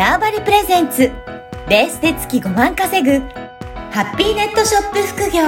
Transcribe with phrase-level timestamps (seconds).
[0.00, 1.12] ターバリプレゼンツ
[1.68, 3.18] ベースで月5万稼ぐ
[3.90, 5.42] ハッピーネットショップ副業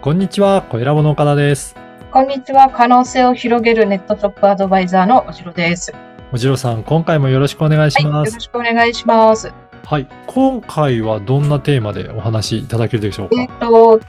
[0.00, 1.76] こんにちは、小ラボの岡田です。
[2.10, 2.70] こんにちは。
[2.70, 5.92] 可能性を広げるネットショップアドバイザーのおじろです。
[6.32, 8.04] おじろさん、今回もよろしくお願いしはい。
[8.04, 8.40] よろます。
[8.40, 9.52] しくお願いします。
[9.84, 13.66] はい、今回はどんなテーマでお話しいただけるでしょうえっか。
[13.66, 14.00] と、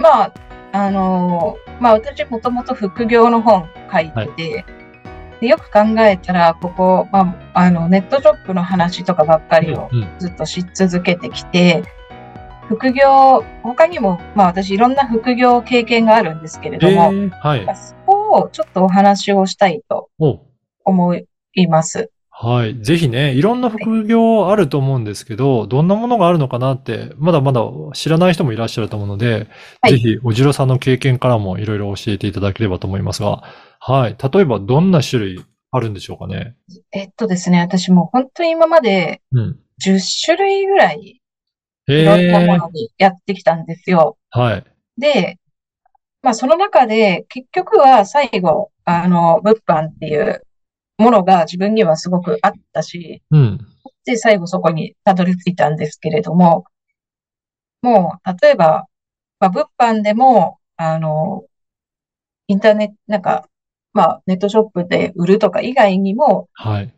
[0.00, 0.32] まあ、
[0.72, 4.64] あのーまあ私もともと副業の本書いてて、
[5.40, 11.82] でよく考えたら、ここ、まあ、あの、ネットショップの話とかばっかりをうん、ずっとし続けてきて、
[12.68, 17.76] 副業、他にも、まあ私いろんな副業経験があるんですけれえども、ー、はい。
[17.76, 20.40] そこをちょっとお話をしたいとお
[20.84, 21.14] 思
[21.54, 22.10] います。
[22.42, 22.82] はい。
[22.82, 27.60] ぜひね、いろんな副業あると思うんですけど、どんなものがあるのかなって、まだまだ
[27.92, 29.46] 知らない人もいらっしゃると思うので、
[29.82, 33.42] はいぜひ、おじろさんの経験からもいろいろ教えていただければと思いますが、
[33.78, 34.16] はい。
[34.32, 36.54] 例えば、どんな種類あるんでしょうかね？
[36.92, 39.58] えっとですね、私もう本当に今までうん。
[39.84, 41.20] 10種類ぐらい
[41.88, 44.16] えいろんなもー、のにやってきたんですよ。
[44.30, 44.64] はい。
[44.98, 45.36] で、
[46.22, 50.42] まあその中で結局は最後、あの、物販っていう
[51.00, 53.58] ものが自分にはすごくあったし、うん。
[54.04, 56.64] で、最後そこにたどり着いたんですけれども、
[57.82, 58.86] もう、例えば、
[59.38, 61.44] まあ物販でも、あの、
[62.46, 63.48] インターネット、なんか、
[63.92, 66.94] まあネットショップで売るとか以外にも、はい。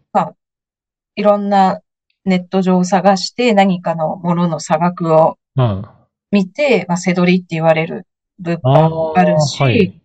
[1.16, 1.80] いろんな
[2.24, 5.84] ネット上を探して何かのものの差額をうん。
[6.30, 8.06] 見て、まあ、せどりって言われる
[8.38, 10.00] 物あ販もあるし、はい。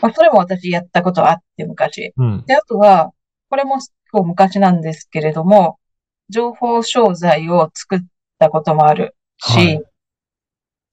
[0.00, 2.12] まあ、それも私やったことあって昔。
[2.16, 2.44] うん。
[2.46, 3.12] で、あとは、
[3.52, 5.78] これも結構昔なんですけれども、
[6.30, 7.98] 情報商材を作っ
[8.38, 9.82] たこともあるし、はい。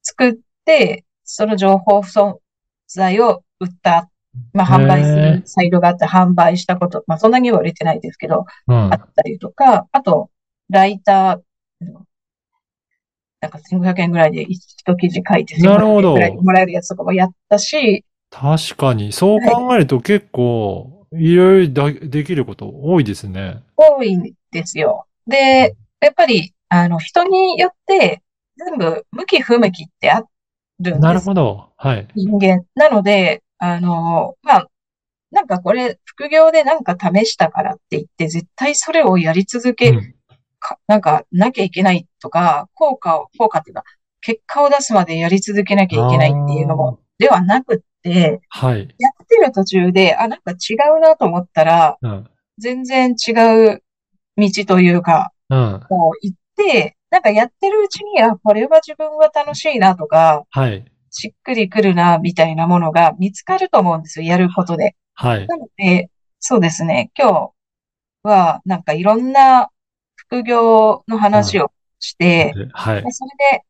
[0.02, 0.34] 作っ
[0.66, 2.42] て、その情報商
[2.86, 4.10] 材を売った、
[4.52, 8.92] まあ、販売するサイトがあって販売したこと、まあ、そんなには売れてないですけど、うん。
[8.92, 8.96] あ。
[8.96, 10.28] ったりとか、あと、
[10.68, 11.86] ライター、
[13.40, 16.12] なんか1500円ぐらいで一記事書いてなるほど。
[16.12, 23.62] 1500円ぐらいでもらえるやつとかもやったし、確かに、そう考えると結構、いろいろだできること多いですね。
[23.76, 25.06] 多いんですよ。
[25.26, 28.22] で、やっぱり、あの、人によって、
[28.56, 30.22] 全部、向き不向きってあ
[30.80, 31.26] るんなるです。
[31.26, 31.70] ほど。
[31.76, 32.08] はい。
[32.14, 32.64] 人間。
[32.74, 34.66] なので、あの、まあ、
[35.30, 40.14] なんかこれ、副業でなんか試したからって言って、絶対それをやり続けうん
[40.60, 43.84] か、なんか、なきゃいけないとか、効果を、効果っていうか、
[44.20, 47.82] 結果を出すまでやり続けなきゃいけないっていうのも、ではなく
[48.48, 48.94] はい。
[48.98, 52.30] やってる途中で、あ、なんか違うなと思ったら、うん。
[52.58, 53.32] 全然違
[53.72, 53.82] う
[54.36, 55.80] 道というか、うん。
[55.88, 60.84] こう行って、なんかやってるうちに、あ、これは自分は楽しいなとか、はい。
[61.10, 64.96] しっくりくるな、みたいなものが見つかると思うんですよ、やることで。
[65.14, 65.46] はい。
[65.46, 67.50] なので、そうですね、今日
[68.22, 69.70] は、なんかいろんな
[70.14, 73.10] 副業の話をして、はいで。
[73.10, 73.64] それで、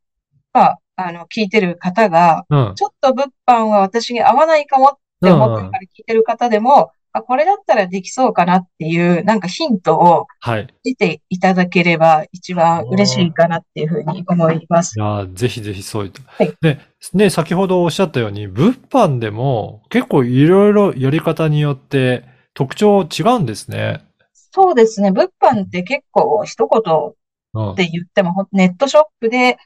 [0.52, 2.74] まあ、あの、聞いてる方が、うん。
[2.74, 10.68] ちょっと物販は私に合わないかもって思ってから聞いてる方でも、あ、これだったらできそうかなっていう、なんかヒントをはい。
[10.84, 15.00] 出ていただければ一番嬉しいかなっていうふうに思いますい。
[15.02, 16.22] やーぜひぜひそういった。
[16.26, 16.78] はいで、
[17.14, 22.24] ね、先ほどおっしゃったように、物販でも結構いろいろやり方によって
[22.54, 24.04] 特徴違うんですね。
[24.52, 25.10] そうですね。
[25.10, 27.12] 物販って結構一言
[27.52, 27.74] うん。
[27.74, 29.58] で言っても、ほんネットショップで、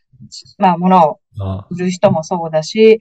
[0.58, 1.16] まあ、物をあ
[1.70, 3.00] 売る人もそうだし、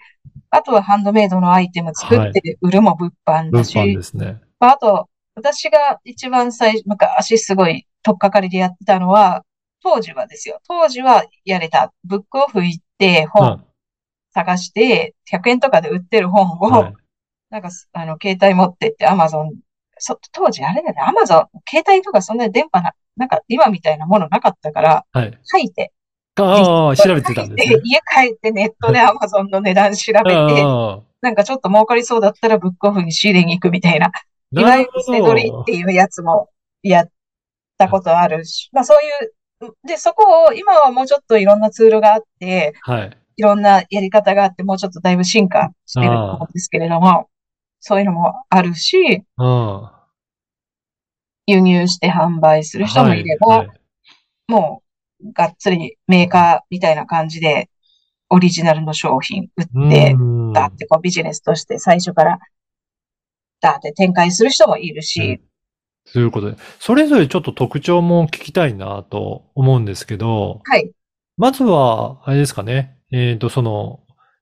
[0.49, 4.41] あとはハンドメイドのアイテム作って売るも物販だ物し、販ですね。
[4.59, 9.44] まあ、あと、私が一番最初、昔すごい、とっかかりでやってたのは、
[9.81, 10.59] 当時はですよ。
[10.67, 11.94] 当時はやれた。
[12.03, 13.66] ブックオフ行ってう本ん。
[14.33, 16.94] 探して、100円とかで売ってる本を、はい。
[17.50, 19.53] なんか、あの、携帯持ってって、アマゾン、
[19.97, 25.39] そ、当時あれだよね、アマゾン、携帯とかそんなに電波な、なんか今みたいなものなかったから、はい。
[25.44, 25.91] 書いて、
[26.35, 27.81] ああ、調べてたんですね。
[27.83, 30.63] 家帰ってネットでアマゾンの値段調べて、
[31.21, 34.12] なんかちょっと儲かりそうだったらブックオフに仕入れに行くみたいな、
[34.51, 35.65] いわゆるなるほ背取りどっ。
[35.65, 36.50] ていうやつも
[36.81, 37.09] やっ
[37.77, 43.18] たことあるし、まあそういう、で、そこを今はもうちょっといろんなツールがあって、はい。
[43.36, 47.29] いろんなやり方があって、もうちょっとだいぶ進化してると思うんですけれども、
[47.79, 49.89] そういうのもあるし、うん。
[51.45, 53.77] 輸入して販売する人もいれば、はいはい
[54.47, 54.82] もう、
[55.36, 57.70] がっつりメーカーみたいな感じで、
[58.30, 62.40] オリジナルの商品売って、うんだってこうビジネスとして最初から、
[63.60, 65.42] だって展開する人もいるし、
[66.12, 70.92] ということで、それぞれちょっと特徴も聞きたいなと思うんですけど、はい。
[71.38, 72.98] まずは、あれですかね。
[73.12, 74.02] えっと、その、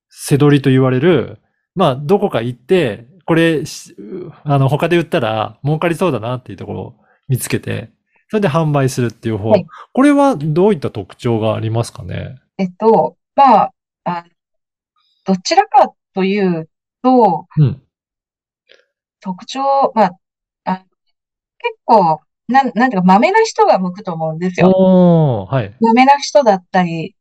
[0.10, 1.38] 背取りと言われる、
[1.76, 3.96] まあ、どこか行って、これし、
[4.44, 6.96] あの、他で売ったら儲かりそうだなっていうところを
[7.30, 7.92] 見つけて、
[8.32, 9.50] それで販売するっていう方。
[9.50, 12.40] はいこれはどういった特徴がありますかね？
[12.58, 13.72] えっと、まあ、
[14.06, 14.24] あ
[15.26, 16.70] どちらかという
[17.04, 17.82] と、うん。
[19.20, 19.60] 特徴、
[19.94, 20.12] まあ、
[20.64, 20.86] あ
[21.58, 24.70] 結構、なん、なんていうか、豆な人が向くと思うんですよ。
[25.50, 25.76] はい。
[25.82, 27.16] 豆な人だったり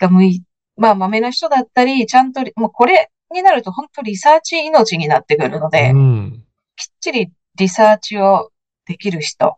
[0.00, 0.42] が向い、
[0.76, 6.44] まあ、豆な人だったり、ちゃんとリ、もうこれになると本当リサーチ命になってくるので、うん。
[6.76, 8.50] きっちりリサーチを
[8.86, 9.56] できる人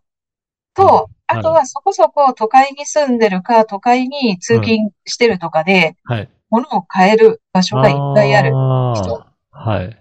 [0.75, 6.29] と、うんあとはそこそこ都会に住んでるか、都会に通勤してるとかで、はい。
[6.49, 8.49] 物を買える場所がいっぱいある。
[8.49, 9.97] 人はい。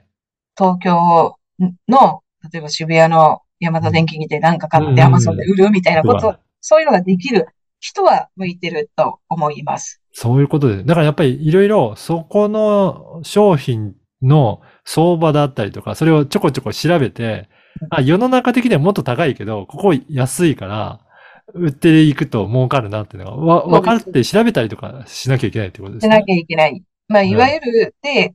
[0.56, 1.36] 東京
[1.88, 2.22] の、
[2.52, 7.46] 例えば渋谷の山田電機にて何か買ってうん Amazon で売るみたいなことそういうのができる
[7.80, 10.00] 人は向いてると思います。
[10.12, 10.84] そういうことで。
[10.84, 17.48] だからやっぱりいろいろそこの商品の相場だったりとか、それをちょこちょこ調べて、
[17.90, 21.00] あ、世の中的にはもっと高いけど、ここ安いから、
[21.54, 26.16] 売っていくと儲かるなっていうのが、わ、そうです分かって調べたりとかしなきゃいけないってことですね。
[26.16, 26.82] しなきゃいけない。
[27.08, 28.34] まあ、いわゆる、で、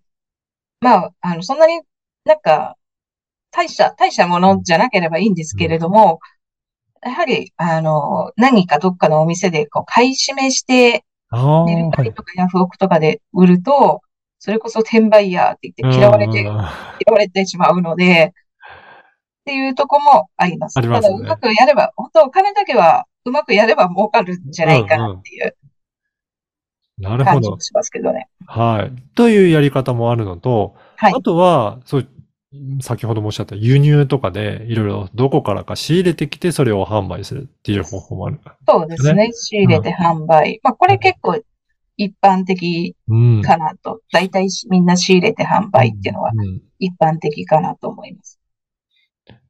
[0.81, 1.81] まあ、あの、そんなに
[2.25, 2.75] なんか、
[3.51, 6.19] 大した、大したものじゃなければいいんですけれども、
[7.03, 11.91] やはり、あの、何かどっかのお店で、こう、買い占めして、メルはい。
[11.91, 14.01] カリとかヤフオクとかで売ると、
[14.39, 18.33] それこそ転売ヤーって言って嫌われて、うん嫌われてしまうので、
[19.47, 20.77] っていうとこもあります。
[20.77, 25.55] ありますよねただ、うまくやれば、本当お金だけはうまくやれば儲かるんじゃないかなっていう
[26.97, 27.57] なるほど。
[27.59, 28.27] しますけどね。
[28.45, 29.13] はい。
[29.15, 31.21] というやり方もあるのと、はいあ。
[31.21, 32.09] とは、そう、
[32.81, 38.39] 先ほどもおっしゃった輸入とかでいろいろどこからか仕入れてきてそれを販売するっていう方法もある。
[38.67, 39.29] そうですね。
[39.31, 40.59] 仕入れて販売。
[40.63, 41.39] まあ、これ結構
[41.97, 43.41] 一般的うん。
[43.43, 44.01] かなと。
[44.11, 48.36] 大体みんな仕入れて販売っていうのはうん一般的かなと思います。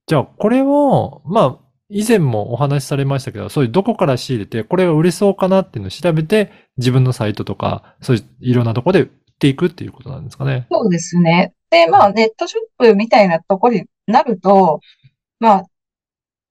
[0.07, 1.57] じゃあ、これを、まあ、
[1.89, 9.09] 以前もお話しされましたけど、そういうどこから仕入れて、これが売れそうかなっていうのを調べて、自分のサイトとか、そういういろんなところで売っ
[9.39, 10.67] ていくっていうことなんですかね。
[10.71, 11.53] そうですね。
[11.69, 14.79] で、まあ、ネットショップみたいなところになると、
[15.39, 15.65] まあ、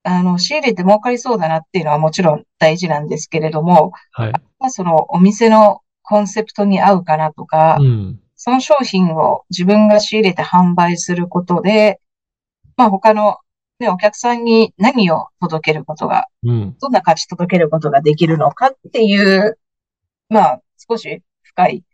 [0.03, 4.33] あの、仕入れて儲かりそうだなっていうのはもちろん大事なんですけれども、はい。
[4.59, 8.21] まあ、そのお店のコンセプトに合うかなとか、うん。
[8.37, 12.01] その商品を自分が仕入れて販売することで、
[12.77, 13.39] まあ他の、
[13.79, 16.77] ね、お客さんに何を届けることが、うん。
[16.81, 19.59] どんな価値届けることができるのかっていう、
[20.29, 21.85] まあ少し深い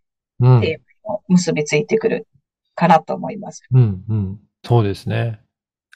[0.40, 0.60] うん。
[0.60, 2.26] テーマを結びついてくる
[2.74, 3.62] かなと思います。
[3.72, 4.04] うん。
[4.08, 4.40] うん。
[4.64, 5.40] そうですね。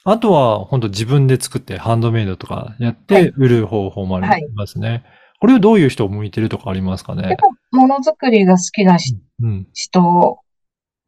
[0.03, 5.03] あとは、本当自分で作ってハンドメイドとかやっはいて売る方法もあはいりますね。
[5.39, 7.37] これをどういう人を向いてるとかありますかね？
[7.71, 9.67] ものづくりが好きなしうん。
[9.73, 10.39] 人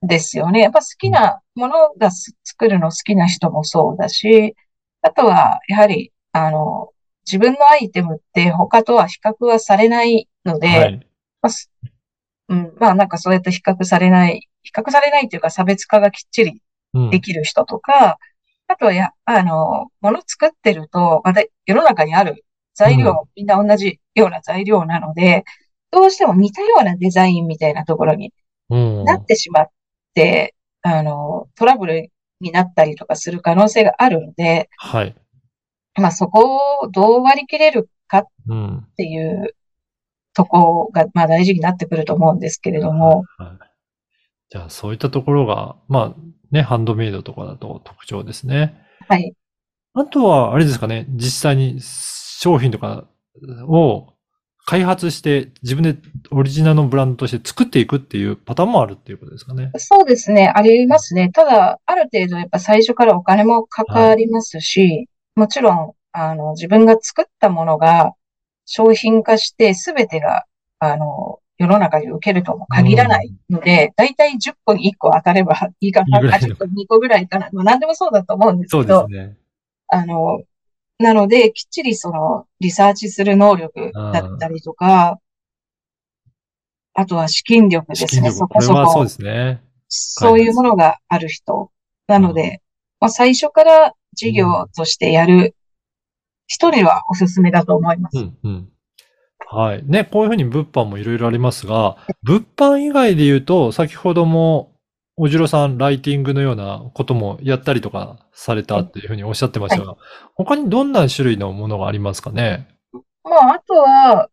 [0.01, 0.59] ですよね。
[0.61, 4.55] やっぱ好きなものがす作るの好きな人もそうだし、
[5.01, 6.90] あとはやはり、あの、
[7.25, 11.07] 自分のアイテムって他とは比較はされないので、はい。
[11.42, 11.72] まあす
[12.50, 16.62] うん、まあなんかそうやって比較されない、比較されないというか差別化がきっちり
[16.94, 18.18] うんできる人とか、
[18.68, 25.44] あとはや、あの、もの作ってると、また世の中にある材料、みんな同じような材料なので、
[25.92, 28.34] どうしても似たようなデザインみたいなところに
[28.69, 29.04] うん。
[29.06, 29.68] なってしまっ
[30.13, 35.15] て、あの、トラブルになったりとかする可能性があるので、はい。
[35.96, 38.88] まあそこをどう割り切れるかっうん。
[38.98, 39.55] ていう
[40.34, 43.69] とこが、まあ大事になってくると思うんですけれども、はい。
[44.50, 48.81] じゃあ、そういったところが、まあ、ね、ハンドメイドとかだと特徴ですね。
[49.08, 49.34] はい。
[49.93, 53.08] あとは、あれですかね、実際に商品とか
[53.67, 54.13] を
[54.69, 55.97] 開発して自分で
[56.29, 59.71] オリジナルのブランドとして作っていくっていうパターンもあるっていうことですかね。
[59.77, 61.31] そうですね、ありますね。
[61.31, 68.13] ただ、ある程度やっぱ最初からお金もかかりますし、もちろん、あの、自分が作ったものが
[68.67, 70.45] 商品化して全てが、
[70.77, 77.49] あの、世の中に受けるとも限らないので、だいたい10個に1個当たればいいかな、いいぐらいのあ10個2個ぐらいかな。
[77.51, 79.35] まあ何でもそうだと思うんですそうでけど、すね。
[79.88, 80.43] あの、
[81.00, 85.20] なので、きっちりその、リサーチする能力だったりとか、
[86.94, 89.10] あとは資金力ですね、そこそこそうこで。
[89.10, 89.63] すね。
[89.88, 91.72] そういうものがある人。
[92.08, 92.62] なので、
[93.00, 95.56] まあ、最初から事業としてやる
[96.48, 98.18] 人にはおすすめだと思います。
[98.18, 98.70] うん、うん。
[99.48, 99.84] はい。
[99.86, 104.74] ね、こういうふうに物販もいろいろありますが、物販以外で言うと、先ほども、
[105.21, 109.97] おじろさん、ライティングのようなこともやったりとかされたっていうふうにおっしゃってましたが、
[110.33, 112.69] 他にどんな種類のものがありますかね？
[113.25, 114.29] まあ、あとは、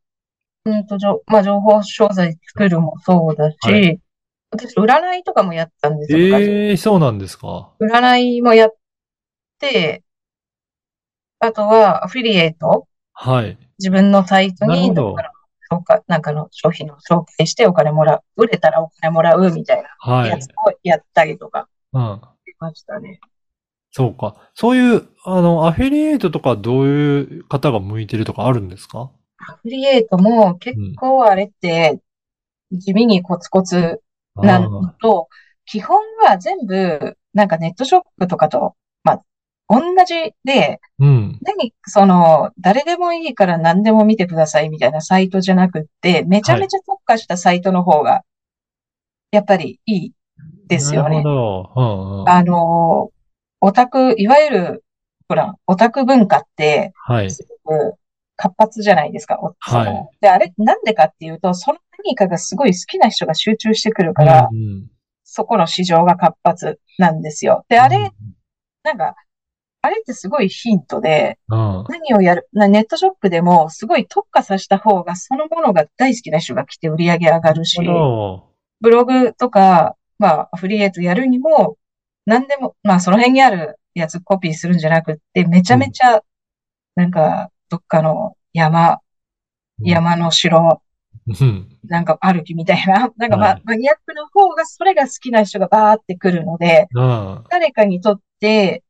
[0.65, 4.01] うんと、じょまあ、情報商材作るもそうだし、はい
[4.53, 6.45] 私、占いとかもやったんですよ、昔。
[6.45, 7.73] ええそうなんですか。
[7.81, 8.75] 占いもやっ
[9.59, 10.05] て、
[11.41, 13.59] あとはアフィリエイト、はい。
[13.81, 15.33] 自分のサイトに、だから
[15.71, 20.49] 紹介なんかの商品を紹介してお金もらう、売れたらお金もらうみたいなはいやつ。
[20.49, 22.21] をやったりとかうん。
[22.47, 23.21] しましたね。
[23.91, 24.37] そうか。
[24.55, 29.11] そういう、あの、アフィリエイトとかどういう方が向いてるとかあるんですか？
[29.39, 32.01] アフィリエイトも結構あれって
[32.73, 34.03] 地味にコツコツ
[34.35, 35.29] なのと、
[35.65, 39.23] 基本は全部なんかネットショップとかと、まあ、
[39.69, 41.39] 同じで、うん。
[41.43, 48.23] 何、その、誰でもいいから何でも見てくださいみたいなサイトじゃなくって、めちゃめちゃ特化したサイトの方が、
[49.33, 50.13] やっぱりいい
[50.69, 51.23] ですよねなる。
[51.23, 51.73] ほど。
[51.77, 52.29] うんうん。
[52.29, 53.11] あの、
[53.61, 54.85] オタク、いわゆる、
[55.29, 57.31] ほら、オタク文化って、はい。
[57.31, 57.95] すごく
[58.37, 59.41] 活発じゃないですか。
[59.59, 64.91] はいで、あれ、なんでかっていうと、その何かがすごい好きな人が集中してくるから、うんうん
[65.29, 67.67] そこの市場が活発なんですよ。
[67.69, 68.13] で、あれ、
[68.85, 69.17] なんか、
[69.87, 71.85] あれってすごいヒントで、うん。
[71.89, 77.81] 何をやる、なネットショップでもすごい特化させた方が、そのものが大好きな人が来て売り上げ上がるし
[78.81, 81.77] ブログとか、まあ、アフリエイトやるにも、
[82.25, 86.21] 何でも、まあ、その辺にあるやつコピーするんじゃなくって、めちゃめちゃ、
[86.97, 89.01] なんか、どっかの山、
[89.79, 89.89] ど。
[89.89, 90.83] 山の城、
[91.27, 91.69] うん。
[91.85, 97.45] なんか歩きみたいな、 なんかまはいあ、マニアックな方が、それが好きな人がバーって来るので、うん。
[97.51, 98.86] 誰かにとって、い、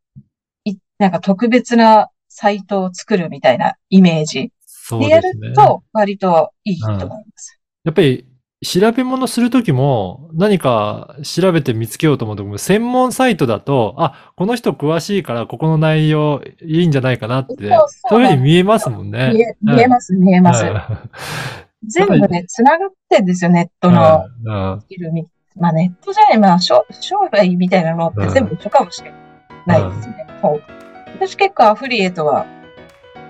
[0.98, 4.52] なんか特別なサイトを作るみたいなイメージ
[4.98, 5.20] でや。
[5.20, 7.60] ると、割といいと思います。
[7.84, 8.26] やっぱり、
[8.64, 19.32] 調べ物するときも、何か調べて見つけようと思うときも、専門サイトだと、あ、この人詳しいから、ここの内容いいんじゃないかなって、そうそうそういうふうに見えますもんね。
[19.34, 20.64] 見え、見えます、見えます。
[20.64, 20.76] うん
[21.88, 25.26] 全部ね、繋がってんですよ、ネットのうんスキルみ。
[25.56, 29.12] まあネットじゃない、まあ商商売みたいなのって全部一緒かもしれ
[29.66, 30.26] ないですね。
[31.14, 32.46] 私結構アフリエイトは、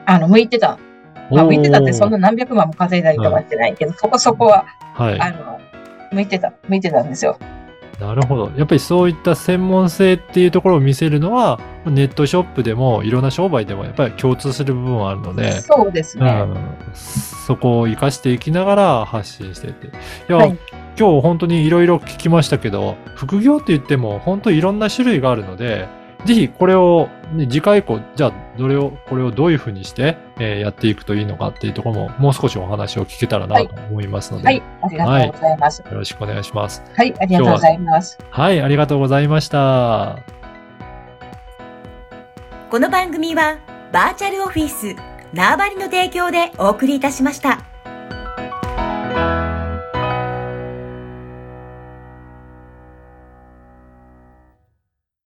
[0.06, 0.78] あの、向いてた。
[1.30, 4.64] まあ向いてたってそんな何百万も稼いだりとかしてないけど、そこそこは、
[4.94, 5.20] はい。
[5.20, 5.60] あの、
[6.12, 7.38] 向いてた、向いてたんですよ。
[8.00, 8.52] なるほど。
[8.56, 16.30] やっぱりそういった専門性っていうところを見せるのは、ネットショップでも、いろんな商売でも、やっぱり共通する部分はあるので、そうですね。
[16.30, 16.56] うん、
[16.94, 19.86] そこを活かしていきながら発信していって。
[19.86, 19.90] い
[20.28, 20.58] や、はい
[20.98, 25.88] 今日本当にいろいろ聞きましたけど、副業って言っても本当いろんな種類があるので、
[26.26, 35.78] ぜひこれを、ね、次回以降、じゃあどれを、これをどういうふうにして、えーやっていくといいのかっていうところも、もう少しお話を聞けたらなと思いますので、はい、ありがとうございます。
[35.78, 36.82] よろしくお願いします。
[36.94, 38.18] はい、ありがとうございます。
[38.30, 40.18] はい、ありがとうございました。
[42.70, 43.58] この番組は
[43.92, 44.96] バーチャルオフィス
[45.32, 47.75] 縄張りの提供でお送りいたしました。